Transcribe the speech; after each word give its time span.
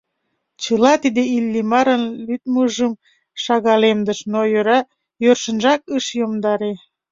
Чыла 0.61 0.93
тиде 1.03 1.23
Иллимарын 1.35 2.03
лӱдмыжым 2.25 2.93
шагалемдыш, 3.43 4.19
но 4.31 4.39
йӧршынжак 5.21 5.81
ыш 5.97 6.05
йомдаре. 6.19 6.73